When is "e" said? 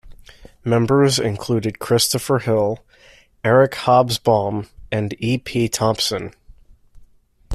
5.19-5.37